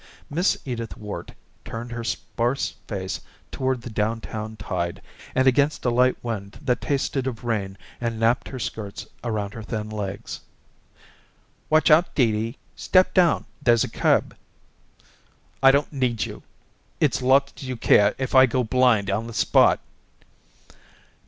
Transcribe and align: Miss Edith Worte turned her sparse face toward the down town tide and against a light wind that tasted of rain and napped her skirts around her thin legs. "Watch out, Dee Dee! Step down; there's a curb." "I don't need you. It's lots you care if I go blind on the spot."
Miss 0.31 0.57
Edith 0.65 0.97
Worte 0.97 1.33
turned 1.63 1.91
her 1.91 2.03
sparse 2.03 2.73
face 2.87 3.21
toward 3.51 3.83
the 3.83 3.89
down 3.91 4.19
town 4.19 4.55
tide 4.57 4.99
and 5.35 5.47
against 5.47 5.85
a 5.85 5.91
light 5.91 6.17
wind 6.23 6.57
that 6.59 6.81
tasted 6.81 7.27
of 7.27 7.43
rain 7.43 7.77
and 8.01 8.19
napped 8.19 8.47
her 8.47 8.57
skirts 8.57 9.05
around 9.23 9.53
her 9.53 9.61
thin 9.61 9.91
legs. 9.91 10.39
"Watch 11.69 11.91
out, 11.91 12.15
Dee 12.15 12.31
Dee! 12.31 12.57
Step 12.75 13.13
down; 13.13 13.45
there's 13.61 13.83
a 13.83 13.89
curb." 13.91 14.35
"I 15.61 15.69
don't 15.69 15.93
need 15.93 16.25
you. 16.25 16.41
It's 16.99 17.21
lots 17.21 17.61
you 17.61 17.77
care 17.77 18.15
if 18.17 18.33
I 18.33 18.47
go 18.47 18.63
blind 18.63 19.11
on 19.11 19.27
the 19.27 19.33
spot." 19.35 19.79